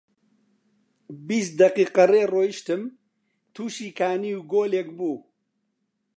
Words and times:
بیست 1.27 1.53
دەقیقە 1.61 2.03
ڕێ 2.11 2.23
ڕۆیشتم، 2.33 2.81
تووشی 3.53 3.89
کانی 3.99 4.33
و 4.37 4.41
گۆلێک 4.51 4.87
بوو 4.97 5.17